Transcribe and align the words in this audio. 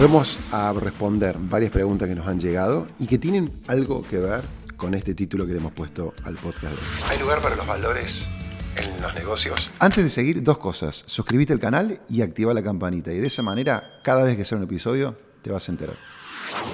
Vamos 0.00 0.38
a 0.52 0.72
responder 0.74 1.36
varias 1.40 1.72
preguntas 1.72 2.08
que 2.08 2.14
nos 2.14 2.28
han 2.28 2.38
llegado 2.38 2.86
y 3.00 3.08
que 3.08 3.18
tienen 3.18 3.50
algo 3.66 4.02
que 4.02 4.18
ver 4.18 4.44
con 4.76 4.94
este 4.94 5.12
título 5.12 5.44
que 5.44 5.54
le 5.54 5.58
hemos 5.58 5.72
puesto 5.72 6.14
al 6.22 6.36
podcast. 6.36 6.76
¿Hay 7.10 7.18
lugar 7.18 7.42
para 7.42 7.56
los 7.56 7.66
valores 7.66 8.28
en 8.76 9.02
los 9.02 9.12
negocios? 9.16 9.72
Antes 9.80 10.04
de 10.04 10.10
seguir, 10.10 10.40
dos 10.44 10.58
cosas. 10.58 11.02
Suscríbete 11.06 11.52
al 11.52 11.58
canal 11.58 12.00
y 12.08 12.22
activa 12.22 12.54
la 12.54 12.62
campanita. 12.62 13.12
Y 13.12 13.18
de 13.18 13.26
esa 13.26 13.42
manera, 13.42 13.82
cada 14.04 14.22
vez 14.22 14.36
que 14.36 14.44
sea 14.44 14.56
un 14.56 14.62
episodio, 14.62 15.18
te 15.42 15.50
vas 15.50 15.68
a 15.68 15.72
enterar. 15.72 15.96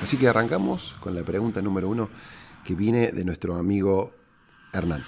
Así 0.02 0.18
que 0.18 0.28
arrancamos 0.28 0.94
con 1.00 1.14
la 1.14 1.22
pregunta 1.22 1.62
número 1.62 1.88
uno 1.88 2.10
que 2.62 2.74
viene 2.74 3.10
de 3.10 3.24
nuestro 3.24 3.56
amigo 3.56 4.12
Hernán. 4.70 5.02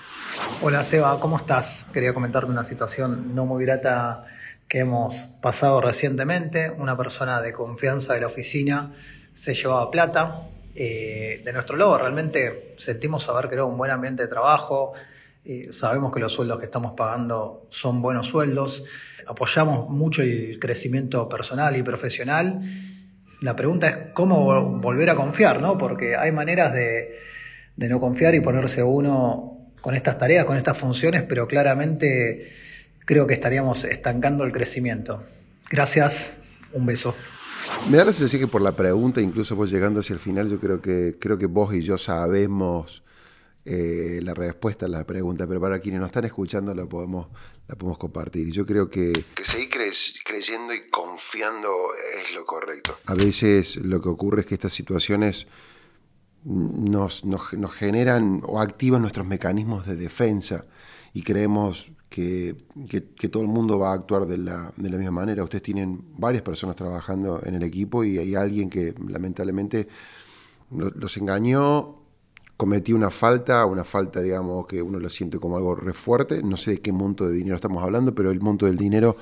Hola 0.62 0.84
Seba, 0.84 1.20
¿cómo 1.20 1.36
estás? 1.36 1.84
Quería 1.92 2.14
comentarte 2.14 2.50
una 2.50 2.64
situación 2.64 3.34
no 3.34 3.44
muy 3.44 3.62
grata 3.66 4.24
que 4.68 4.80
hemos 4.80 5.14
pasado 5.40 5.80
recientemente. 5.80 6.70
Una 6.70 6.96
persona 6.96 7.40
de 7.40 7.52
confianza 7.52 8.14
de 8.14 8.20
la 8.20 8.26
oficina 8.26 8.94
se 9.34 9.54
llevaba 9.54 9.90
plata. 9.90 10.48
Eh, 10.74 11.42
de 11.44 11.52
nuestro 11.52 11.76
lado 11.76 11.96
realmente 11.98 12.74
sentimos 12.76 13.28
haber 13.28 13.48
creado 13.48 13.68
un 13.68 13.78
buen 13.78 13.90
ambiente 13.90 14.24
de 14.24 14.28
trabajo. 14.28 14.92
Eh, 15.44 15.72
sabemos 15.72 16.12
que 16.12 16.20
los 16.20 16.32
sueldos 16.32 16.58
que 16.58 16.64
estamos 16.64 16.92
pagando 16.96 17.66
son 17.70 18.02
buenos 18.02 18.26
sueldos. 18.26 18.84
Apoyamos 19.26 19.88
mucho 19.88 20.22
el 20.22 20.58
crecimiento 20.58 21.28
personal 21.28 21.76
y 21.76 21.82
profesional. 21.82 22.60
La 23.42 23.54
pregunta 23.54 23.88
es 23.88 23.96
cómo 24.14 24.78
volver 24.80 25.10
a 25.10 25.16
confiar, 25.16 25.60
¿no? 25.60 25.78
Porque 25.78 26.16
hay 26.16 26.32
maneras 26.32 26.72
de, 26.72 27.18
de 27.76 27.88
no 27.88 28.00
confiar 28.00 28.34
y 28.34 28.40
ponerse 28.40 28.82
uno 28.82 29.70
con 29.80 29.94
estas 29.94 30.18
tareas, 30.18 30.44
con 30.44 30.56
estas 30.56 30.76
funciones, 30.78 31.22
pero 31.28 31.46
claramente 31.46 32.65
creo 33.06 33.26
que 33.26 33.32
estaríamos 33.32 33.84
estancando 33.84 34.44
el 34.44 34.52
crecimiento. 34.52 35.22
Gracias, 35.70 36.32
un 36.72 36.84
beso. 36.84 37.14
Me 37.88 37.96
da 37.96 38.04
la 38.04 38.12
sensación 38.12 38.42
que 38.42 38.48
por 38.48 38.60
la 38.60 38.76
pregunta, 38.76 39.20
incluso 39.20 39.56
vos 39.56 39.70
llegando 39.70 40.00
hacia 40.00 40.12
el 40.12 40.18
final, 40.18 40.50
yo 40.50 40.60
creo 40.60 40.82
que, 40.82 41.16
creo 41.18 41.38
que 41.38 41.46
vos 41.46 41.74
y 41.74 41.80
yo 41.80 41.96
sabemos 41.96 43.02
eh, 43.64 44.20
la 44.22 44.34
respuesta 44.34 44.86
a 44.86 44.88
la 44.88 45.04
pregunta, 45.04 45.46
pero 45.46 45.60
para 45.60 45.78
quienes 45.78 46.00
nos 46.00 46.08
están 46.08 46.24
escuchando 46.24 46.74
la 46.74 46.86
podemos, 46.86 47.28
la 47.68 47.76
podemos 47.76 47.98
compartir. 47.98 48.48
Y 48.48 48.52
yo 48.52 48.66
creo 48.66 48.90
que, 48.90 49.12
que 49.34 49.44
seguir 49.44 49.68
creyendo 50.24 50.74
y 50.74 50.86
confiando 50.90 51.68
es 52.26 52.34
lo 52.34 52.44
correcto. 52.44 52.96
A 53.06 53.14
veces 53.14 53.76
lo 53.76 54.00
que 54.00 54.08
ocurre 54.08 54.40
es 54.40 54.46
que 54.46 54.54
estas 54.54 54.72
situaciones 54.72 55.46
nos, 56.44 57.24
nos, 57.24 57.54
nos 57.54 57.72
generan 57.72 58.42
o 58.44 58.60
activan 58.60 59.00
nuestros 59.00 59.26
mecanismos 59.26 59.86
de 59.86 59.96
defensa 59.96 60.66
y 61.16 61.22
creemos 61.22 61.90
que, 62.10 62.54
todo 63.30 63.42
el 63.42 63.48
mundo 63.48 63.78
va 63.78 63.92
a 63.92 63.94
actuar 63.94 64.26
de 64.26 64.36
la, 64.36 64.70
de 64.76 64.90
la, 64.90 64.98
misma 64.98 65.12
manera. 65.12 65.42
Ustedes 65.42 65.62
tienen 65.62 66.04
varias 66.18 66.42
personas 66.42 66.76
trabajando 66.76 67.40
en 67.42 67.54
el 67.54 67.62
equipo 67.62 68.04
y 68.04 68.18
hay 68.18 68.34
alguien 68.34 68.68
que 68.68 68.94
lamentablemente 69.08 69.88
los 70.70 71.16
engañó, 71.16 72.02
cometió 72.58 72.94
una 72.94 73.10
falta, 73.10 73.64
una 73.64 73.82
falta, 73.82 74.20
digamos, 74.20 74.66
que 74.66 74.82
uno 74.82 75.00
lo 75.00 75.08
siente 75.08 75.38
como 75.38 75.56
algo 75.56 75.74
re 75.74 75.94
fuerte. 75.94 76.42
No 76.42 76.58
sé 76.58 76.72
de 76.72 76.80
qué 76.82 76.92
monto 76.92 77.26
de 77.26 77.32
dinero 77.32 77.54
estamos 77.56 77.82
hablando, 77.82 78.14
pero 78.14 78.30
el 78.30 78.42
monto 78.42 78.66
del 78.66 78.76
dinero 78.76 79.16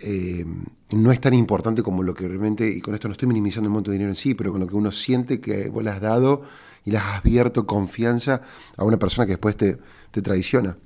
eh, 0.00 0.44
no 0.90 1.12
es 1.12 1.20
tan 1.22 1.32
importante 1.32 1.82
como 1.82 2.02
lo 2.02 2.12
que 2.12 2.28
realmente, 2.28 2.68
y 2.68 2.82
con 2.82 2.92
esto 2.92 3.08
no 3.08 3.12
estoy 3.12 3.28
minimizando 3.28 3.68
el 3.68 3.72
monto 3.72 3.90
de 3.90 3.94
dinero 3.94 4.10
en 4.10 4.16
sí, 4.16 4.34
pero 4.34 4.52
con 4.52 4.60
lo 4.60 4.66
que 4.66 4.76
uno 4.76 4.92
siente 4.92 5.40
que 5.40 5.70
vos 5.70 5.82
le 5.82 5.88
has 5.88 6.02
dado 6.02 6.42
y 6.84 6.90
le 6.90 6.98
has 6.98 7.16
abierto 7.16 7.66
confianza 7.66 8.42
a 8.76 8.84
una 8.84 8.98
persona 8.98 9.24
que 9.24 9.32
después 9.32 9.56
te, 9.56 9.78
te 10.10 10.20
traiciona. 10.20 10.76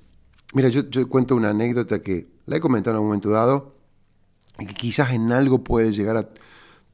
Mira, 0.55 0.69
yo, 0.69 1.08
cuento 1.08 1.34
una 1.34 1.50
anécdota 1.50 2.00
que 2.00 2.28
la 2.47 2.56
he 2.56 2.60
comentado 2.60 2.97
en 2.97 3.00
un 3.00 3.08
momento 3.08 3.28
dado, 3.28 3.74
y 4.61 4.66
que 4.66 4.74
quizás 4.74 5.12
en 5.12 5.33
algo 5.33 5.64
puede 5.64 5.91
llegar 5.91 6.16
a 6.16 6.28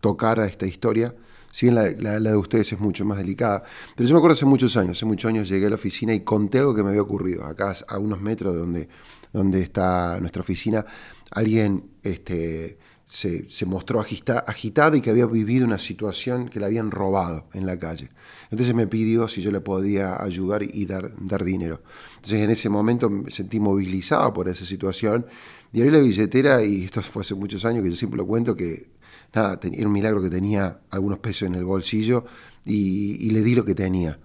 tocar 0.00 0.40
a 0.40 0.46
esta 0.46 0.64
historia, 0.64 1.14
si 1.52 1.66
bien 1.66 1.74
la, 1.74 2.18
de 2.18 2.36
ustedes 2.36 2.72
es 2.72 2.80
mucho 2.80 3.04
más 3.04 3.18
delicada. 3.18 3.62
Pero 3.94 4.08
yo 4.08 4.14
me 4.14 4.18
acuerdo 4.18 4.32
hace 4.32 4.46
muchos 4.46 4.78
años, 4.78 4.96
hace 4.96 5.04
muchos 5.04 5.28
años 5.28 5.46
llegué 5.46 5.66
a 5.66 5.68
la 5.68 5.74
oficina 5.74 6.14
y 6.14 6.20
conté 6.20 6.60
algo 6.60 6.74
que 6.74 6.82
me 6.82 6.88
había 6.88 7.02
ocurrido. 7.02 7.44
Acá 7.44 7.74
a 7.86 7.98
unos 7.98 8.22
metros 8.22 8.54
de 8.54 8.60
donde, 8.60 8.88
donde 9.30 9.60
está 9.60 10.18
nuestra 10.20 10.40
oficina, 10.40 10.86
alguien 11.30 11.90
este, 12.02 12.78
se, 13.10 13.66
mostró 13.66 14.00
agitado 14.00 14.96
y 14.96 15.00
que 15.00 15.10
había 15.10 15.26
vivido 15.26 15.66
una 15.66 15.80
situación 15.80 16.48
que 16.48 16.60
le 16.60 16.66
habían 16.66 16.92
robado 16.92 17.48
en 17.54 17.66
la 17.66 17.76
calle. 17.76 18.08
Entonces 18.52 18.72
me 18.72 18.86
pidió 18.86 19.26
si 19.26 19.42
yo 19.42 19.50
le 19.50 19.60
podía 19.60 20.22
ayudar 20.22 20.62
y 20.62 20.86
dar, 20.86 21.12
dar 21.18 21.42
dinero. 21.42 21.82
Entonces 22.16 22.40
en 22.40 22.50
ese 22.50 22.68
momento 22.68 23.10
me 23.10 23.32
sentí 23.32 23.58
movilizado 23.58 24.32
por 24.32 24.48
esa 24.48 24.64
situación 24.64 25.26
y 25.72 25.80
abrí 25.80 25.90
la 25.90 25.98
billetera 25.98 26.62
y 26.62 26.84
esto 26.84 27.02
fue 27.02 27.22
hace 27.22 27.34
muchos 27.34 27.64
años 27.64 27.82
que 27.82 27.90
yo 27.90 27.96
siempre 27.96 28.16
lo 28.16 28.26
cuento 28.26 28.54
que 28.54 28.90
nada, 29.34 29.58
era 29.60 29.86
un 29.88 29.92
milagro 29.92 30.22
que 30.22 30.30
tenía 30.30 30.78
algunos 30.90 31.18
pesos 31.18 31.48
en 31.48 31.56
el 31.56 31.64
bolsillo 31.64 32.24
y, 32.64 33.26
y 33.26 33.30
le 33.30 33.42
di 33.42 33.56
lo 33.56 33.64
que 33.64 33.74
tenía. 33.74 34.20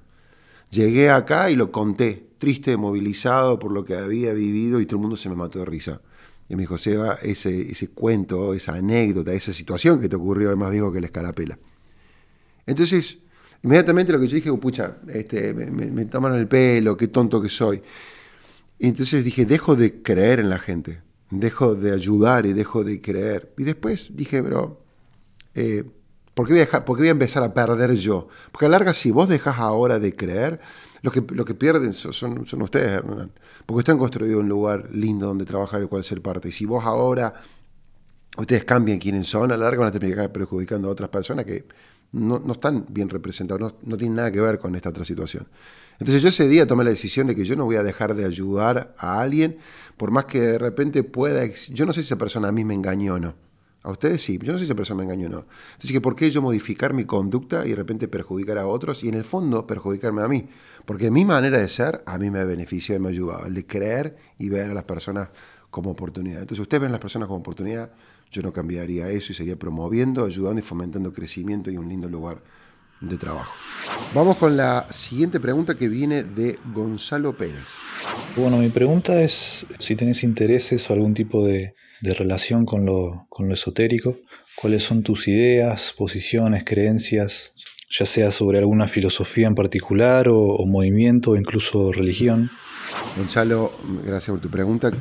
Llegué 0.69 1.09
acá 1.09 1.49
y 1.49 1.55
lo 1.55 1.71
conté, 1.71 2.27
triste, 2.37 2.77
movilizado 2.77 3.57
por 3.57 3.71
lo 3.71 3.83
que 3.83 3.95
había 3.95 4.31
vivido 4.33 4.79
y 4.79 4.85
todo 4.85 4.97
el 4.97 5.01
mundo 5.01 5.17
se 5.17 5.29
me 5.29 5.35
mató 5.35 5.57
de 5.57 5.65
risa. 5.65 6.01
Y 6.47 6.55
me 6.55 6.63
dijo, 6.63 6.77
Seba, 6.77 7.15
ese, 7.23 7.71
ese 7.71 7.89
cuento, 7.89 8.53
esa 8.53 8.75
anécdota, 8.75 9.33
esa 9.33 9.51
situación 9.51 9.99
que 9.99 10.09
te 10.09 10.15
ocurrió 10.15 10.51
es 10.51 10.57
más 10.57 10.71
viejo 10.71 10.91
que 10.91 11.01
la 11.01 11.07
escarapela. 11.07 11.57
Entonces, 12.65 13.17
inmediatamente 13.63 14.11
lo 14.11 14.19
que 14.19 14.27
yo 14.27 14.35
dije, 14.35 14.53
pucha, 14.53 14.97
este, 15.07 15.53
me, 15.53 15.71
me, 15.71 16.05
tomaron 16.05 16.37
el 16.37 16.47
pelo, 16.47 16.95
qué 16.95 17.07
tonto 17.07 17.41
que 17.41 17.49
soy. 17.49 17.81
Y 18.77 18.87
entonces 18.87 19.23
dije, 19.23 19.45
dejo 19.45 19.75
de 19.75 20.01
creer 20.01 20.39
en 20.39 20.49
la 20.49 20.59
gente, 20.59 21.01
dejo 21.31 21.75
de 21.75 21.91
ayudar 21.91 22.45
y 22.45 22.53
dejo 22.53 22.83
de 22.83 23.01
creer. 23.01 23.53
Y 23.57 23.63
después 23.63 24.09
dije, 24.13 24.41
bro, 24.41 24.83
eh, 25.55 25.83
¿por, 26.35 26.45
qué 26.45 26.53
voy 26.53 26.61
a 26.61 26.85
¿por 26.85 26.95
qué 26.95 27.01
voy 27.01 27.07
a 27.07 27.11
empezar 27.11 27.41
a 27.41 27.53
perder 27.53 27.95
yo? 27.95 28.27
Porque 28.51 28.67
a 28.67 28.69
larga, 28.69 28.93
si 28.93 29.09
vos 29.09 29.27
dejas 29.27 29.57
ahora 29.57 29.97
de 29.97 30.15
creer, 30.15 30.59
lo 31.01 31.11
que, 31.11 31.23
lo 31.33 31.45
que 31.45 31.55
pierden 31.55 31.93
son, 31.93 32.45
son, 32.45 32.61
ustedes, 32.61 32.97
Hernán. 32.97 33.31
Porque 33.65 33.91
han 33.91 33.97
construido 33.97 34.39
un 34.39 34.49
lugar 34.49 34.89
lindo 34.91 35.27
donde 35.27 35.45
trabajar 35.45 35.81
y 35.81 35.87
cual 35.87 36.03
ser 36.03 36.21
parte. 36.21 36.49
Y 36.49 36.51
si 36.51 36.65
vos 36.65 36.85
ahora, 36.85 37.33
ustedes 38.37 38.65
cambian 38.65 38.99
quiénes 38.99 39.27
son, 39.27 39.51
a 39.51 39.57
la 39.57 39.65
larga 39.65 39.81
van 39.81 39.89
a 39.89 39.91
terminar 39.91 40.31
perjudicando 40.31 40.89
a 40.89 40.91
otras 40.91 41.09
personas 41.09 41.45
que 41.45 41.65
no, 42.11 42.39
no 42.39 42.53
están 42.53 42.85
bien 42.89 43.09
representados, 43.09 43.61
no, 43.61 43.77
no, 43.83 43.97
tienen 43.97 44.15
nada 44.15 44.31
que 44.31 44.41
ver 44.41 44.59
con 44.59 44.75
esta 44.75 44.89
otra 44.89 45.05
situación. 45.05 45.47
Entonces 45.99 46.21
yo 46.21 46.29
ese 46.29 46.47
día 46.47 46.65
tomé 46.65 46.83
la 46.83 46.89
decisión 46.89 47.27
de 47.27 47.35
que 47.35 47.45
yo 47.45 47.55
no 47.55 47.65
voy 47.65 47.75
a 47.75 47.83
dejar 47.83 48.15
de 48.15 48.25
ayudar 48.25 48.95
a 48.97 49.21
alguien, 49.21 49.57
por 49.97 50.11
más 50.11 50.25
que 50.25 50.39
de 50.39 50.57
repente 50.57 51.03
pueda... 51.03 51.45
Yo 51.45 51.85
no 51.85 51.93
sé 51.93 52.01
si 52.01 52.07
esa 52.07 52.17
persona 52.17 52.49
a 52.49 52.51
mí 52.51 52.65
me 52.65 52.73
engañó 52.73 53.15
o 53.15 53.19
no. 53.19 53.44
A 53.85 53.91
ustedes 53.91 54.23
sí, 54.23 54.39
yo 54.41 54.51
no 54.51 54.57
sé 54.57 54.63
si 54.63 54.65
esa 54.65 54.75
persona 54.75 54.97
me 54.97 55.03
engañó 55.03 55.27
o 55.27 55.29
no. 55.29 55.45
Así 55.77 55.93
que, 55.93 56.01
¿por 56.01 56.15
qué 56.15 56.31
yo 56.31 56.41
modificar 56.41 56.95
mi 56.95 57.05
conducta 57.05 57.67
y 57.67 57.69
de 57.69 57.75
repente 57.75 58.07
perjudicar 58.07 58.57
a 58.57 58.65
otros 58.65 59.03
y 59.03 59.09
en 59.09 59.13
el 59.13 59.23
fondo 59.23 59.67
perjudicarme 59.67 60.23
a 60.23 60.27
mí? 60.27 60.47
Porque 60.85 61.11
mi 61.11 61.23
manera 61.23 61.59
de 61.59 61.69
ser 61.69 62.01
a 62.07 62.17
mí 62.17 62.31
me 62.31 62.43
benefició 62.45 62.95
y 62.95 62.99
me 62.99 63.09
ha 63.09 63.11
ayudado, 63.11 63.45
el 63.45 63.53
de 63.53 63.67
creer 63.67 64.17
y 64.39 64.49
ver 64.49 64.71
a 64.71 64.73
las 64.73 64.85
personas 64.85 65.29
como 65.69 65.91
oportunidad. 65.91 66.41
Entonces, 66.41 66.63
ustedes 66.63 66.81
ven 66.81 66.89
a 66.89 66.93
las 66.93 66.99
personas 66.99 67.27
como 67.27 67.41
oportunidad, 67.41 67.91
yo 68.31 68.41
no 68.41 68.51
cambiaría 68.51 69.07
eso 69.09 69.33
y 69.33 69.35
sería 69.35 69.55
promoviendo, 69.55 70.25
ayudando 70.25 70.59
y 70.59 70.63
fomentando 70.63 71.13
crecimiento 71.13 71.69
y 71.69 71.77
un 71.77 71.87
lindo 71.87 72.09
lugar 72.09 72.41
de 73.01 73.17
trabajo. 73.17 73.53
Vamos 74.15 74.37
con 74.37 74.57
la 74.57 74.87
siguiente 74.89 75.39
pregunta 75.39 75.75
que 75.75 75.89
viene 75.89 76.23
de 76.23 76.57
Gonzalo 76.73 77.37
Pérez. 77.37 77.69
Bueno, 78.35 78.57
mi 78.57 78.69
pregunta 78.69 79.21
es 79.21 79.63
si 79.77 79.95
tenés 79.95 80.23
intereses 80.23 80.89
o 80.89 80.93
algún 80.93 81.13
tipo 81.13 81.45
de 81.45 81.75
de 82.05 82.13
relación 82.13 82.65
con 82.65 82.85
lo, 82.85 83.25
con 83.29 83.47
lo 83.47 83.53
esotérico, 83.53 84.17
cuáles 84.55 84.83
son 84.83 85.03
tus 85.03 85.27
ideas, 85.27 85.93
posiciones, 85.97 86.63
creencias, 86.65 87.53
ya 87.97 88.05
sea 88.05 88.31
sobre 88.31 88.59
alguna 88.59 88.87
filosofía 88.87 89.47
en 89.47 89.55
particular 89.55 90.27
o, 90.29 90.65
movimiento 90.65 91.31
o 91.31 91.35
incluso 91.35 91.91
religión. 91.91 92.49
Gonzalo, 93.17 93.71
gracias 94.05 94.31
por 94.31 94.41
tu 94.41 94.49
pregunta. 94.49 94.91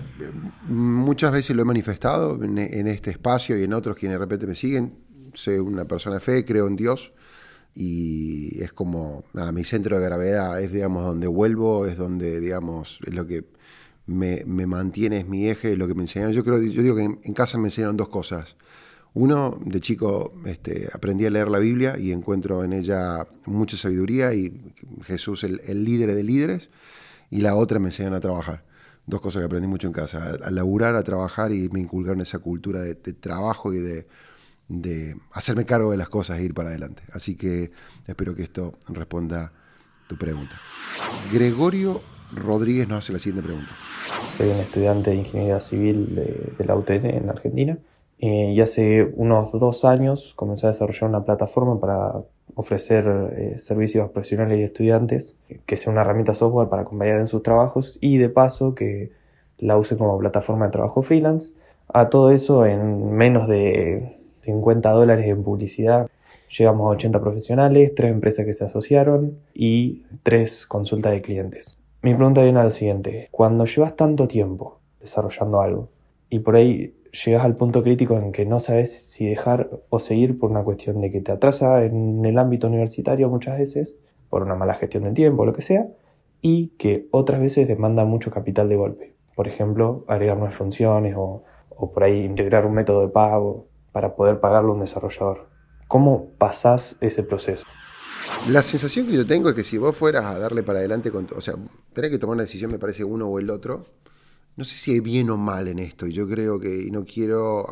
Muchas 0.69 1.33
veces 1.33 1.57
lo 1.57 1.63
he 1.63 1.65
manifestado 1.65 2.43
en, 2.43 2.59
este 2.89 3.11
espacio 3.11 3.59
y 3.59 3.65
en 3.65 3.73
otros 3.73 3.97
quienes 3.97 4.15
de 4.15 4.19
repente 4.19 4.47
me 4.47 4.55
siguen. 4.55 4.95
Soy 5.33 5.59
una 5.59 5.85
persona 5.87 6.17
de 6.17 6.21
fe, 6.21 6.45
creo 6.45 6.67
en 6.67 6.77
Dios 6.77 7.13
y 7.75 8.63
es 8.63 8.73
como 8.73 9.25
mi 9.53 9.65
centro 9.65 9.99
de 9.99 10.05
gravedad, 10.05 10.61
es 10.63 10.71
digamos 10.71 11.05
donde 11.05 11.27
vuelvo, 11.27 11.87
es 11.87 11.97
donde 11.97 12.39
digamos 12.39 13.01
es 13.05 13.15
lo 13.15 13.27
que 13.27 13.45
me, 14.07 14.67
mantiene, 14.67 15.19
es 15.19 15.27
mi 15.27 15.49
eje, 15.49 15.77
lo 15.77 15.89
que 15.89 15.95
me 15.95 16.03
enseñaron. 16.03 16.35
Yo, 16.35 16.45
creo, 16.45 16.61
yo 16.63 16.83
digo 16.83 16.97
que 16.97 17.05
en, 17.05 17.35
casa 17.35 17.59
me 17.59 17.69
enseñaron 17.69 17.97
dos 17.97 18.09
cosas. 18.09 18.57
Uno, 19.15 19.59
de 19.65 19.81
chico 19.81 20.35
este, 20.45 20.89
aprendí 20.93 21.25
a 21.25 21.31
leer 21.31 21.49
la 21.49 21.59
Biblia 21.59 21.97
y 21.99 22.13
encuentro 22.13 22.65
en 22.65 22.73
ella 22.73 23.27
mucha 23.47 23.77
sabiduría 23.77 24.35
y 24.35 24.75
Jesús 25.05 25.45
el, 25.45 25.85
líder 25.85 26.15
de 26.15 26.23
líderes. 26.23 26.71
Y 27.31 27.41
la 27.41 27.55
otra 27.55 27.79
me 27.79 27.89
enseñaron 27.89 28.17
a 28.17 28.21
trabajar. 28.21 28.65
Dos 29.07 29.21
cosas 29.21 29.41
que 29.41 29.47
aprendí 29.47 29.69
mucho 29.69 29.87
en 29.87 29.93
casa. 29.93 30.37
A, 30.43 30.51
laburar, 30.51 30.97
a 30.97 31.03
trabajar 31.03 31.53
y 31.53 31.69
me 31.69 31.81
inculcaron 31.81 32.21
esa 32.21 32.39
cultura 32.39 32.81
de, 32.81 32.95
trabajo 32.95 33.73
y 33.73 33.79
de, 33.79 34.07
de, 34.69 35.17
hacerme 35.33 35.65
cargo 35.65 35.91
de 35.91 35.97
las 35.97 36.09
cosas 36.09 36.39
e 36.39 36.45
ir 36.45 36.55
para 36.55 36.71
adelante. 36.71 37.03
Así 37.13 37.37
que 37.37 37.71
espero 38.07 38.35
que 38.35 38.43
esto 38.43 38.79
responda 38.89 39.53
tu 40.09 40.17
pregunta. 40.17 40.59
Gregorio 41.33 42.03
Rodríguez 42.33 42.89
nos 42.89 43.05
hace 43.05 43.13
la 43.13 43.19
siguiente 43.19 43.43
pregunta. 43.43 43.71
Soy 44.37 44.49
un 44.49 44.57
estudiante 44.57 45.11
de 45.11 45.17
Ingeniería 45.17 45.61
Civil 45.61 46.17
de, 46.17 46.65
la 46.65 46.75
UTN 46.75 47.07
en 47.07 47.31
Argentina 47.31 47.79
Eh, 48.19 48.53
y 48.53 48.61
hace 48.61 49.05
unos 49.17 49.53
dos 49.53 49.85
años 49.85 50.33
comencé 50.37 50.67
a 50.67 50.71
desarrollar 50.71 51.11
una 51.11 51.25
plataforma 51.25 51.79
para 51.79 52.23
ofrecer 52.55 53.05
eh, 53.37 53.59
servicios 53.59 54.11
profesionales 54.11 54.59
y 54.59 54.63
estudiantes, 54.63 55.37
que 55.67 55.77
sea 55.77 55.93
una 55.93 56.03
herramienta 56.03 56.35
software 56.35 56.69
para 56.69 56.83
acompañar 56.83 57.21
en 57.21 57.29
sus 57.29 57.43
trabajos 57.43 57.99
y 58.01 58.19
de 58.19 58.29
paso 58.29 58.75
que 58.75 59.13
la 59.59 59.77
use 59.77 59.97
como 59.97 60.19
plataforma 60.19 60.67
de 60.67 60.73
trabajo 60.73 61.03
freelance. 61.03 61.53
A 61.89 62.09
todo 62.09 62.31
eso 62.31 62.67
en 62.67 63.13
menos 63.13 63.47
de 63.49 64.19
50 64.41 64.91
dólares 64.91 65.27
en 65.27 65.45
publicidad. 65.45 66.09
Llegamos 66.59 66.87
a 66.87 66.91
80 66.97 67.21
profesionales, 67.21 67.95
tres 67.95 68.11
empresas 68.11 68.47
que 68.47 68.55
se 68.55 68.65
asociaron 68.65 69.39
y 69.55 70.03
tres 70.23 70.67
consultas 70.67 71.13
de 71.13 71.23
clientes. 71.23 71.79
Mi 72.05 72.15
pregunta 72.15 72.43
viene 72.43 72.61
a 72.61 72.65
la 72.65 72.71
siguiente. 72.71 73.29
Cuando 73.31 73.65
llevas 73.65 73.97
tanto 73.97 74.29
tiempo 74.29 74.79
desarrollando 75.01 75.63
algo 75.63 75.89
y 76.29 76.41
por 76.41 76.55
ahí 76.55 76.95
llegas 77.25 77.47
al 77.47 77.57
punto 77.57 77.83
crítico 77.83 78.19
en 78.19 78.31
que 78.31 78.45
no 78.45 78.59
sabes 78.59 79.11
si 79.11 79.27
dejar 79.27 79.71
o 79.89 79.99
seguir 79.99 80.39
por 80.39 80.51
una 80.51 80.63
cuestión 80.63 81.01
de 81.01 81.11
que 81.11 81.23
te 81.23 81.33
atrasa 81.33 81.83
en 81.83 82.23
el 82.27 82.39
ámbito 82.39 82.67
universitario 82.67 83.31
muchas 83.31 83.59
veces, 83.59 83.97
por 84.29 84.43
una 84.43 84.55
mala 84.55 84.75
gestión 84.75 85.05
del 85.05 85.15
tiempo, 85.15 85.45
o 85.45 85.47
lo 85.47 85.55
que 85.55 85.63
sea, 85.63 85.89
y 86.43 86.75
que 86.77 87.09
otras 87.11 87.41
veces 87.41 87.69
demanda 87.69 88.05
mucho 88.05 88.31
capital 88.31 88.69
de 88.69 88.77
golpe. 88.77 89.15
Por 89.35 89.49
ejemplo, 89.49 90.05
agregar 90.07 90.37
nuevas 90.37 90.57
funciones 90.57 91.15
o, 91.17 91.43
o 91.71 91.91
por 91.91 92.05
ahí 92.05 92.23
integrar 92.23 92.67
un 92.67 92.75
método 92.75 93.01
de 93.01 93.09
pago 93.09 93.67
para 93.93 94.15
poder 94.15 94.41
pagarlo 94.41 94.73
a 94.73 94.75
un 94.75 94.81
desarrollador. 94.83 95.49
¿Cómo 95.89 96.33
pasás 96.37 96.99
ese 97.01 97.23
proceso? 97.23 97.65
La 98.49 98.63
sensación 98.63 99.07
que 99.07 99.15
yo 99.15 99.27
tengo 99.27 99.49
es 99.49 99.55
que 99.55 99.65
si 99.65 99.79
vos 99.79 99.97
fueras 99.97 100.25
a 100.25 100.39
darle 100.39 100.63
para 100.63 100.81
adelante 100.81 101.11
con... 101.11 101.27
O 101.35 101.41
sea, 101.41 101.55
tenés 101.93 102.11
que 102.11 102.19
tomar 102.19 102.35
una 102.35 102.43
decisión, 102.45 102.71
me 102.71 102.79
parece, 102.79 103.05
uno 103.05 103.27
o 103.27 103.39
el 103.39 103.51
otro 103.51 103.83
no 104.57 104.65
sé 104.65 104.77
si 104.77 104.93
hay 104.93 105.01
bien 105.01 105.31
o 105.31 105.37
mal 105.37 105.69
en 105.69 105.79
esto, 105.79 106.07
y 106.07 106.13
yo 106.13 106.29
creo 106.29 106.61
que 106.61 106.83
y 106.83 106.91
no 106.91 107.05
quiero 107.05 107.67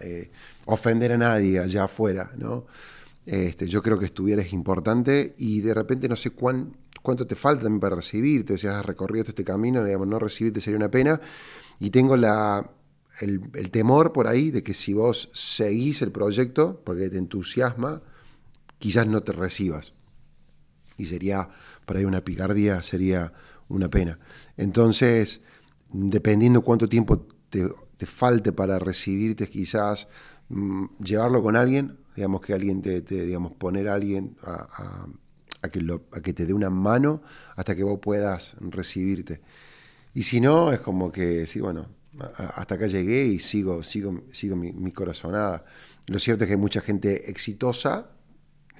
eh, 0.00 0.30
ofender 0.66 1.12
a 1.12 1.18
nadie 1.18 1.58
allá 1.58 1.84
afuera, 1.84 2.32
¿no? 2.36 2.66
Este, 3.26 3.68
yo 3.68 3.82
creo 3.82 3.98
que 3.98 4.06
estudiar 4.06 4.40
es 4.40 4.52
importante 4.52 5.34
y 5.38 5.60
de 5.60 5.74
repente 5.74 6.08
no 6.08 6.16
sé 6.16 6.30
cuán, 6.30 6.76
cuánto 7.02 7.26
te 7.26 7.36
falta 7.36 7.64
también 7.64 7.80
para 7.80 7.96
recibirte, 7.96 8.54
o 8.54 8.58
sea, 8.58 8.80
has 8.80 8.84
recorrido 8.84 9.24
este 9.28 9.44
camino, 9.44 9.84
digamos, 9.84 10.08
no 10.08 10.18
recibirte 10.18 10.60
sería 10.60 10.78
una 10.78 10.90
pena, 10.90 11.20
y 11.78 11.90
tengo 11.90 12.16
la, 12.16 12.70
el 13.20 13.70
temor 13.70 14.12
por 14.12 14.26
ahí 14.26 14.50
de 14.50 14.62
que 14.62 14.74
si 14.74 14.94
vos 14.94 15.30
seguís 15.32 16.02
el 16.02 16.10
proyecto, 16.10 16.82
porque 16.84 17.08
te 17.08 17.18
entusiasma, 17.18 18.02
quizás 18.80 19.06
no 19.06 19.22
te 19.22 19.30
recibas. 19.30 19.92
Y 20.96 21.06
sería, 21.06 21.48
por 21.84 21.96
ahí 21.96 22.04
una 22.04 22.24
picardía, 22.24 22.82
sería 22.82 23.32
una 23.68 23.88
pena. 23.88 24.18
Entonces, 24.56 25.42
dependiendo 25.92 26.62
cuánto 26.62 26.88
tiempo 26.88 27.26
te, 27.48 27.68
falte 28.06 28.52
para 28.52 28.78
recibirte, 28.78 29.46
quizás 29.46 30.08
mm, 30.48 30.86
llevarlo 31.04 31.42
con 31.42 31.54
alguien, 31.56 31.98
digamos 32.16 32.40
que 32.40 32.54
alguien 32.54 32.80
te, 32.82 33.02
digamos, 33.02 33.52
poner 33.52 33.88
a 33.88 33.94
alguien 33.94 34.36
a, 34.42 35.06
que 35.70 35.80
lo, 35.82 36.06
a 36.12 36.20
que 36.20 36.32
te 36.32 36.46
dé 36.46 36.54
una 36.54 36.70
mano 36.70 37.22
hasta 37.56 37.76
que 37.76 37.84
vos 37.84 38.00
puedas 38.00 38.56
recibirte. 38.60 39.42
Y 40.14 40.22
si 40.22 40.40
no, 40.40 40.72
es 40.72 40.80
como 40.80 41.12
que, 41.12 41.46
sí, 41.46 41.60
bueno, 41.60 41.86
hasta 42.36 42.76
acá 42.76 42.86
llegué 42.86 43.24
y 43.24 43.38
sigo, 43.38 43.82
sigo, 43.82 44.22
sigo 44.32 44.56
mi, 44.56 44.72
mi 44.72 44.90
corazonada. 44.90 45.64
Lo 46.06 46.18
cierto 46.18 46.44
es 46.44 46.48
que 46.48 46.54
hay 46.54 46.60
mucha 46.60 46.80
gente 46.80 47.30
exitosa 47.30 48.10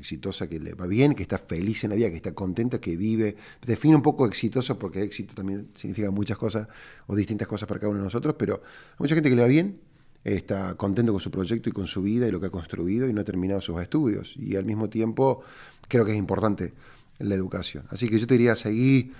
exitosa, 0.00 0.48
que 0.48 0.58
le 0.58 0.74
va 0.74 0.86
bien, 0.86 1.14
que 1.14 1.22
está 1.22 1.38
feliz 1.38 1.84
en 1.84 1.90
la 1.90 1.96
vida, 1.96 2.10
que 2.10 2.16
está 2.16 2.34
contenta, 2.34 2.80
que 2.80 2.96
vive. 2.96 3.36
Define 3.64 3.96
un 3.96 4.02
poco 4.02 4.26
exitoso 4.26 4.78
porque 4.78 5.02
éxito 5.02 5.34
también 5.34 5.68
significa 5.74 6.10
muchas 6.10 6.36
cosas 6.36 6.68
o 7.06 7.14
distintas 7.14 7.46
cosas 7.46 7.68
para 7.68 7.80
cada 7.80 7.90
uno 7.90 7.98
de 7.98 8.04
nosotros, 8.04 8.34
pero 8.38 8.62
hay 8.64 8.96
mucha 8.98 9.14
gente 9.14 9.30
que 9.30 9.36
le 9.36 9.42
va 9.42 9.48
bien, 9.48 9.78
está 10.24 10.74
contento 10.74 11.12
con 11.12 11.20
su 11.20 11.30
proyecto 11.30 11.70
y 11.70 11.72
con 11.72 11.86
su 11.86 12.02
vida 12.02 12.26
y 12.26 12.30
lo 12.30 12.40
que 12.40 12.46
ha 12.46 12.50
construido 12.50 13.08
y 13.08 13.12
no 13.12 13.20
ha 13.20 13.24
terminado 13.24 13.60
sus 13.60 13.80
estudios. 13.80 14.34
Y 14.36 14.56
al 14.56 14.64
mismo 14.64 14.90
tiempo 14.90 15.42
creo 15.88 16.04
que 16.04 16.12
es 16.12 16.18
importante 16.18 16.72
la 17.18 17.34
educación. 17.34 17.84
Así 17.90 18.08
que 18.08 18.18
yo 18.18 18.26
te 18.26 18.34
diría, 18.34 18.56
seguí, 18.56 19.12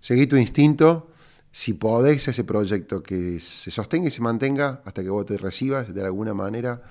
seguí 0.00 0.26
tu 0.26 0.36
instinto. 0.36 1.10
Si 1.50 1.72
podés 1.72 2.28
ese 2.28 2.44
proyecto 2.44 3.02
que 3.02 3.40
se 3.40 3.70
sostenga 3.70 4.08
y 4.08 4.10
se 4.10 4.20
mantenga 4.20 4.82
hasta 4.84 5.02
que 5.02 5.08
vos 5.08 5.24
te 5.24 5.38
recibas 5.38 5.92
de 5.94 6.04
alguna 6.04 6.34
manera, 6.34 6.82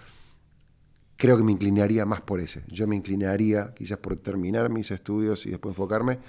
creo 1.18 1.38
que 1.38 1.44
me 1.44 1.52
inclinaría 1.52 2.06
más 2.06 2.22
por 2.22 2.40
ese. 2.40 2.64
Yo 2.68 2.88
me 2.88 2.96
inclinaría 2.96 3.74
quizás 3.74 3.98
por 3.98 4.16
terminar 4.18 4.70
mis 4.70 4.92
estudios 4.92 5.46
y 5.46 5.52
después 5.52 5.72
enfocarme, 5.72 6.20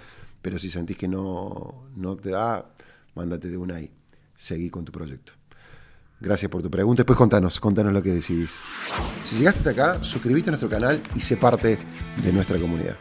pero 0.42 0.58
si 0.58 0.70
sentís 0.70 0.96
que 0.96 1.08
no, 1.08 1.86
no 1.96 2.16
te 2.16 2.30
da, 2.30 2.66
mándate 3.14 3.48
de 3.48 3.56
una 3.56 3.76
ahí. 3.76 3.90
Seguí 4.36 4.70
con 4.70 4.84
tu 4.84 4.92
proyecto. 4.92 5.32
Gracias 6.20 6.50
por 6.50 6.62
tu 6.62 6.70
pregunta. 6.70 7.00
Después 7.00 7.18
contanos, 7.18 7.60
contanos 7.60 7.92
lo 7.92 8.02
que 8.02 8.12
decidís. 8.12 8.58
Si 9.24 9.36
llegaste 9.36 9.58
hasta 9.58 9.70
acá, 9.70 10.04
suscríbete 10.04 10.48
a 10.48 10.52
nuestro 10.52 10.68
canal 10.68 11.02
y 11.14 11.20
sé 11.20 11.36
parte 11.36 11.78
de 12.22 12.32
nuestra 12.32 12.58
comunidad. 12.58 12.96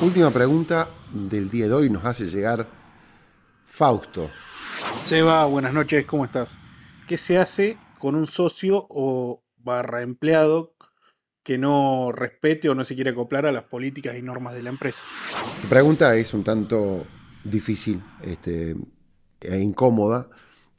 Última 0.00 0.30
pregunta 0.30 0.88
del 1.12 1.50
día 1.50 1.66
de 1.66 1.74
hoy 1.74 1.90
nos 1.90 2.04
hace 2.04 2.26
llegar 2.26 2.66
Fausto. 3.64 4.30
Seba, 5.04 5.44
buenas 5.46 5.72
noches, 5.72 6.06
¿cómo 6.06 6.24
estás? 6.24 6.60
¿Qué 7.06 7.18
se 7.18 7.38
hace 7.38 7.78
con 7.98 8.14
un 8.14 8.26
socio 8.26 8.86
o 8.88 9.42
barra 9.58 10.02
empleado 10.02 10.74
que 11.42 11.58
no 11.58 12.12
respete 12.12 12.68
o 12.68 12.74
no 12.74 12.84
se 12.84 12.94
quiere 12.94 13.10
acoplar 13.10 13.46
a 13.46 13.52
las 13.52 13.64
políticas 13.64 14.16
y 14.16 14.22
normas 14.22 14.54
de 14.54 14.62
la 14.62 14.70
empresa. 14.70 15.02
Tu 15.62 15.68
pregunta 15.68 16.14
es 16.16 16.34
un 16.34 16.44
tanto 16.44 17.06
difícil 17.44 18.02
este, 18.22 18.76
e 19.40 19.58
incómoda, 19.58 20.28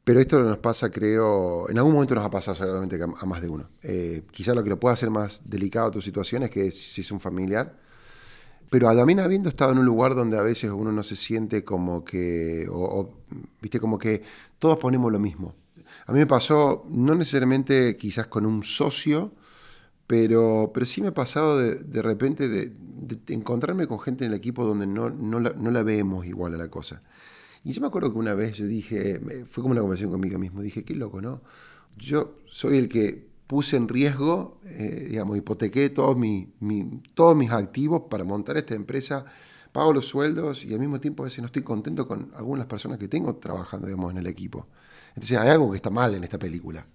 pero 0.04 0.20
esto 0.20 0.40
nos 0.40 0.58
pasa, 0.58 0.90
creo, 0.90 1.68
en 1.68 1.78
algún 1.78 1.94
momento 1.94 2.14
nos 2.14 2.24
ha 2.24 2.30
pasado 2.30 2.54
seguramente 2.56 2.98
a 3.02 3.26
más 3.26 3.40
de 3.40 3.48
uno. 3.48 3.70
Eh, 3.82 4.22
quizás 4.30 4.54
lo 4.54 4.62
que 4.62 4.70
lo 4.70 4.78
pueda 4.78 4.94
hacer 4.94 5.10
más 5.10 5.42
delicado 5.44 5.90
tu 5.90 6.00
situación 6.00 6.44
es 6.44 6.50
que 6.50 6.70
si 6.70 7.00
es 7.00 7.10
un 7.12 7.20
familiar, 7.20 7.76
pero 8.70 8.86
también 8.96 9.20
habiendo 9.20 9.48
estado 9.48 9.72
en 9.72 9.78
un 9.78 9.84
lugar 9.84 10.14
donde 10.14 10.38
a 10.38 10.42
veces 10.42 10.70
uno 10.70 10.92
no 10.92 11.02
se 11.02 11.14
siente 11.14 11.62
como 11.62 12.04
que, 12.04 12.66
o, 12.70 13.10
viste, 13.60 13.78
como 13.78 13.98
que 13.98 14.22
todos 14.58 14.78
ponemos 14.78 15.12
lo 15.12 15.18
mismo. 15.18 15.54
A 16.06 16.12
mí 16.12 16.18
me 16.18 16.26
pasó, 16.26 16.86
no 16.88 17.14
necesariamente 17.14 17.96
quizás 17.96 18.28
con 18.28 18.46
un 18.46 18.64
socio, 18.64 19.34
pero, 20.06 20.70
pero 20.74 20.86
sí 20.86 21.00
me 21.00 21.08
ha 21.08 21.14
pasado 21.14 21.58
de, 21.58 22.02
repente 22.02 22.48
de, 22.48 22.72
encontrarme 23.28 23.86
con 23.86 24.00
gente 24.00 24.24
en 24.24 24.32
el 24.32 24.36
equipo 24.36 24.64
donde 24.64 24.86
no, 24.86 25.10
no, 25.10 25.40
la, 25.40 25.50
no, 25.50 25.70
la, 25.70 25.82
vemos 25.82 26.26
igual 26.26 26.54
a 26.54 26.58
la 26.58 26.68
cosa. 26.68 27.02
Y 27.64 27.72
yo 27.72 27.80
me 27.80 27.86
acuerdo 27.86 28.12
que 28.12 28.18
una 28.18 28.34
vez 28.34 28.56
yo 28.56 28.66
dije, 28.66 29.20
fue 29.48 29.62
como 29.62 29.72
una 29.72 29.80
conversación 29.80 30.10
conmigo 30.10 30.38
mismo, 30.38 30.62
dije, 30.62 30.84
qué 30.84 30.94
loco, 30.94 31.22
¿no? 31.22 31.42
Yo 31.96 32.36
soy 32.46 32.76
el 32.78 32.88
que 32.88 33.32
puse 33.46 33.76
en 33.76 33.86
riesgo, 33.86 34.60
eh, 34.64 35.08
digamos, 35.10 35.36
hipotequé 35.36 35.90
todos, 35.90 36.16
mi, 36.16 36.48
todos 37.14 37.36
mis 37.36 37.50
activos 37.50 38.04
para 38.08 38.24
montar 38.24 38.56
esta 38.56 38.74
empresa, 38.74 39.26
pago 39.72 39.92
los 39.92 40.06
sueldos 40.06 40.64
y 40.64 40.72
al 40.72 40.80
mismo 40.80 41.00
tiempo 41.00 41.22
a 41.22 41.26
veces 41.26 41.40
no 41.40 41.46
estoy 41.46 41.62
contento 41.62 42.08
con 42.08 42.32
algunas 42.34 42.66
personas 42.66 42.98
que 42.98 43.08
tengo 43.08 43.36
trabajando, 43.36 43.86
digamos, 43.86 44.10
en 44.10 44.18
el 44.18 44.26
equipo. 44.26 44.66
Entonces 45.10 45.36
hay 45.38 45.50
algo 45.50 45.70
que 45.70 45.76
está 45.76 45.90
mal 45.90 46.14
en 46.14 46.24
esta 46.24 46.38
película, 46.38 46.86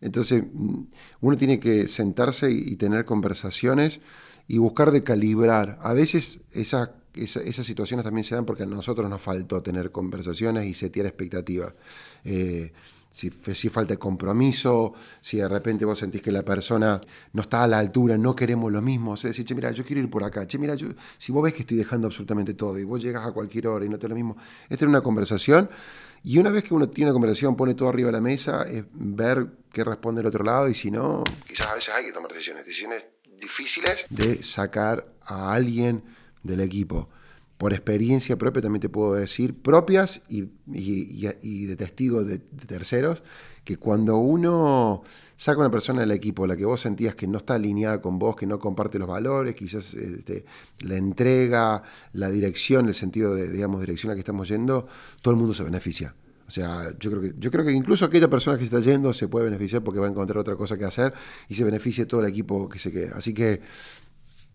Entonces, 0.00 0.44
mm, 0.52 0.82
uno 1.20 1.36
tiene 1.36 1.58
que 1.58 1.88
sentarse 1.88 2.50
y 2.50 2.76
tener 2.76 3.04
conversaciones 3.04 4.00
y 4.48 4.58
buscar 4.58 4.90
de 4.90 5.02
calibrar. 5.02 5.78
A 5.82 5.92
veces 5.92 6.40
esas 6.52 6.90
situaciones 7.14 8.04
también 8.04 8.24
se 8.24 8.34
dan 8.34 8.44
porque 8.44 8.64
a 8.64 8.66
nosotros 8.66 9.08
nos 9.10 9.22
faltó 9.22 9.62
tener 9.62 9.90
conversaciones 9.90 10.66
y 10.66 10.74
setear 10.74 11.06
expectativas. 11.06 11.74
Eh, 12.24 12.72
si, 13.16 13.30
si, 13.30 13.70
falta 13.70 13.96
compromiso, 13.96 14.92
si 15.22 15.38
de 15.38 15.48
repente 15.48 15.86
vos 15.86 15.98
sentís 15.98 16.20
que 16.20 16.30
la 16.30 16.42
persona 16.42 17.00
no 17.32 17.40
está 17.40 17.62
a 17.62 17.66
la 17.66 17.78
altura, 17.78 18.18
no 18.18 18.36
queremos 18.36 18.70
lo 18.70 18.82
mismo, 18.82 19.12
o 19.12 19.16
sea, 19.16 19.28
decir, 19.28 19.46
che, 19.46 19.54
mira, 19.54 19.70
yo 19.70 19.86
quiero 19.86 20.02
ir 20.02 20.10
por 20.10 20.22
acá, 20.22 20.46
che, 20.46 20.58
mira, 20.58 20.74
yo, 20.74 20.88
si 21.16 21.32
vos 21.32 21.42
ves 21.42 21.54
que 21.54 21.60
estoy 21.60 21.78
dejando 21.78 22.08
absolutamente 22.08 22.52
todo 22.52 22.78
y 22.78 22.84
vos 22.84 23.02
llegas 23.02 23.26
a 23.26 23.32
cualquier 23.32 23.68
hora 23.68 23.86
y 23.86 23.88
no 23.88 23.98
te 23.98 24.06
lo 24.06 24.14
mismo, 24.14 24.36
esta 24.68 24.84
es 24.84 24.88
una 24.90 25.00
conversación 25.00 25.70
y 26.24 26.36
una 26.36 26.50
vez 26.50 26.64
que 26.64 26.74
uno 26.74 26.90
tiene 26.90 27.10
una 27.10 27.14
conversación, 27.14 27.56
pone 27.56 27.72
todo 27.72 27.88
arriba 27.88 28.08
de 28.08 28.12
la 28.12 28.20
mesa, 28.20 28.64
es 28.64 28.84
ver 28.92 29.46
qué 29.72 29.82
responde 29.82 30.20
el 30.20 30.26
otro 30.26 30.44
lado 30.44 30.68
y 30.68 30.74
si 30.74 30.90
no, 30.90 31.24
quizás 31.48 31.68
a 31.68 31.74
veces 31.74 31.94
hay 31.94 32.04
que 32.04 32.12
tomar 32.12 32.30
decisiones, 32.30 32.66
decisiones 32.66 33.08
difíciles 33.40 34.04
de 34.10 34.42
sacar 34.42 35.10
a 35.22 35.54
alguien 35.54 36.04
del 36.42 36.60
equipo. 36.60 37.08
Por 37.58 37.72
experiencia 37.72 38.36
propia 38.36 38.60
también 38.60 38.80
te 38.80 38.88
puedo 38.88 39.14
decir, 39.14 39.54
propias 39.54 40.22
y, 40.28 40.42
de 40.66 41.76
testigos 41.76 42.26
de, 42.26 42.38
terceros, 42.38 43.22
que 43.64 43.78
cuando 43.78 44.18
uno 44.18 45.02
saca 45.36 45.60
una 45.60 45.70
persona 45.70 46.00
del 46.00 46.10
equipo, 46.10 46.46
la 46.46 46.56
que 46.56 46.66
vos 46.66 46.80
sentías 46.80 47.14
que 47.14 47.26
no 47.26 47.38
está 47.38 47.54
alineada 47.54 48.02
con 48.02 48.18
vos, 48.18 48.36
que 48.36 48.46
no 48.46 48.58
comparte 48.58 48.98
los 48.98 49.08
valores, 49.08 49.54
quizás 49.54 49.94
este, 49.94 50.44
la 50.80 50.96
entrega, 50.96 51.82
la 52.12 52.28
dirección, 52.28 52.88
el 52.88 52.94
sentido 52.94 53.34
de, 53.34 53.50
digamos, 53.50 53.80
dirección 53.80 54.10
a 54.10 54.12
la 54.12 54.16
que 54.16 54.20
estamos 54.20 54.48
yendo, 54.48 54.86
todo 55.22 55.32
el 55.32 55.38
mundo 55.38 55.54
se 55.54 55.62
beneficia. 55.62 56.14
O 56.46 56.50
sea, 56.50 56.92
yo 56.98 57.10
creo 57.10 57.22
que, 57.22 57.34
yo 57.38 57.50
creo 57.50 57.64
que 57.64 57.72
incluso 57.72 58.04
aquella 58.04 58.30
persona 58.30 58.56
que 58.56 58.66
se 58.66 58.76
está 58.76 58.80
yendo 58.80 59.12
se 59.12 59.26
puede 59.28 59.46
beneficiar 59.46 59.82
porque 59.82 59.98
va 59.98 60.06
a 60.06 60.10
encontrar 60.10 60.38
otra 60.38 60.56
cosa 60.56 60.78
que 60.78 60.84
hacer 60.84 61.12
y 61.48 61.54
se 61.54 61.64
beneficia 61.64 62.06
todo 62.06 62.20
el 62.20 62.26
equipo 62.26 62.68
que 62.68 62.78
se 62.78 62.92
queda. 62.92 63.16
Así 63.16 63.34
que 63.34 63.62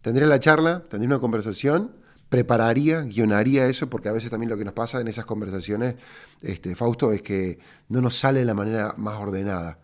tendría 0.02 0.28
la 0.28 0.40
charla, 0.40 0.86
tendría 0.88 1.10
una 1.10 1.20
conversación, 1.20 1.92
prepararía, 2.32 3.02
guionaría 3.02 3.68
eso, 3.68 3.90
porque 3.90 4.08
a 4.08 4.14
veces 4.14 4.30
también 4.30 4.50
lo 4.50 4.58
que 4.58 4.64
nos 4.64 4.74
pasa 4.74 5.02
en 5.02 5.10
esas 5.10 5.26
conversaciones, 5.26 5.96
este, 6.42 6.78
Fausto, 6.78 7.12
es 7.12 7.22
que 7.22 7.60
no 7.90 8.00
nos 8.00 8.16
sale 8.16 8.40
de 8.40 8.46
la 8.46 8.54
manera 8.54 8.96
más 8.98 9.20
ordenada. 9.20 9.80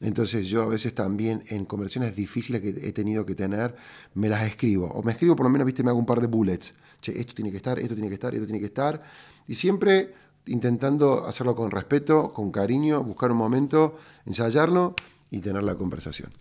Entonces 0.00 0.48
yo 0.48 0.62
a 0.62 0.66
veces 0.66 0.96
también 0.96 1.44
en 1.46 1.64
conversaciones 1.64 2.16
difíciles 2.16 2.60
que 2.60 2.70
he 2.70 2.92
tenido 2.92 3.24
que 3.24 3.36
tener, 3.36 3.76
me 4.14 4.28
las 4.28 4.42
escribo. 4.42 4.86
O 4.86 5.04
me 5.04 5.12
escribo 5.12 5.36
por 5.36 5.44
lo 5.46 5.50
menos, 5.50 5.64
viste, 5.64 5.84
me 5.84 5.90
hago 5.90 5.98
un 6.00 6.04
par 6.04 6.20
de 6.20 6.26
bullets. 6.26 6.74
Che, 7.00 7.20
esto 7.20 7.34
tiene 7.34 7.52
que 7.52 7.58
estar, 7.58 7.78
esto 7.78 7.94
tiene 7.94 8.08
que 8.08 8.14
estar, 8.14 8.34
esto 8.34 8.46
tiene 8.46 8.58
que 8.58 8.66
estar. 8.66 9.00
Y 9.46 9.54
siempre 9.54 10.12
intentando 10.46 11.24
hacerlo 11.24 11.54
con 11.54 11.70
respeto, 11.70 12.32
con 12.32 12.50
cariño, 12.50 13.04
buscar 13.04 13.30
un 13.30 13.38
momento, 13.38 13.94
ensayarlo 14.26 14.96
y 15.30 15.38
tener 15.38 15.62
la 15.62 15.76
conversación. 15.76 16.32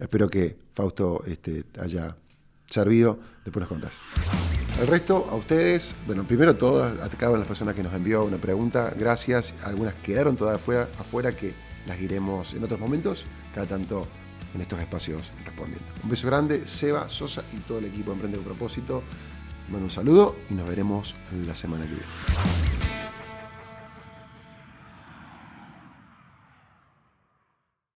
Espero 0.00 0.28
que 0.28 0.56
Fausto 0.74 1.22
este, 1.26 1.62
haya 1.80 2.16
servido. 2.68 3.20
Después 3.44 3.60
nos 3.60 3.68
contás. 3.68 4.55
El 4.80 4.88
resto, 4.88 5.26
a 5.30 5.34
ustedes, 5.36 5.96
bueno, 6.06 6.24
primero 6.24 6.54
todas, 6.54 6.92
a 7.00 7.08
cada 7.16 7.30
una 7.30 7.38
de 7.38 7.40
las 7.40 7.48
personas 7.48 7.74
que 7.74 7.82
nos 7.82 7.94
envió 7.94 8.24
una 8.24 8.36
pregunta, 8.36 8.92
gracias. 8.98 9.54
Algunas 9.64 9.94
quedaron 9.94 10.36
todavía 10.36 10.56
afuera, 10.56 10.88
afuera 10.98 11.32
que 11.32 11.54
las 11.86 11.98
iremos 11.98 12.52
en 12.52 12.62
otros 12.62 12.78
momentos, 12.78 13.24
cada 13.54 13.66
tanto 13.66 14.06
en 14.54 14.60
estos 14.60 14.78
espacios 14.78 15.32
respondiendo. 15.46 15.86
Un 16.04 16.10
beso 16.10 16.26
grande, 16.26 16.66
Seba, 16.66 17.08
Sosa 17.08 17.42
y 17.54 17.56
todo 17.60 17.78
el 17.78 17.86
equipo 17.86 18.10
de 18.10 18.16
Emprende 18.16 18.36
con 18.36 18.44
Propósito. 18.44 19.02
Mando 19.70 19.86
un 19.86 19.90
saludo 19.90 20.36
y 20.50 20.54
nos 20.54 20.68
veremos 20.68 21.14
la 21.46 21.54
semana 21.54 21.84
que 21.84 21.92
viene. 21.92 22.75